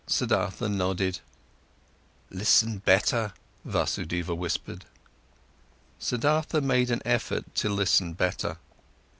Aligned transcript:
Siddhartha 0.07 0.67
nodded. 0.67 1.19
"Listen 2.31 2.79
better!" 2.79 3.33
Vasudeva 3.63 4.33
whispered. 4.33 4.85
Siddhartha 5.99 6.59
made 6.59 6.89
an 6.89 7.03
effort 7.05 7.53
to 7.53 7.69
listen 7.69 8.13
better. 8.13 8.57